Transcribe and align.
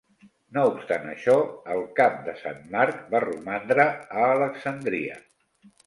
No 0.55 0.61
obstant 0.69 1.05
això, 1.11 1.35
el 1.75 1.83
cap 2.01 2.17
de 2.29 2.35
Sant 2.41 2.65
Marc 2.73 3.07
va 3.15 3.25
romandre 3.29 3.89
a 3.95 4.27
Alexandria. 4.33 5.25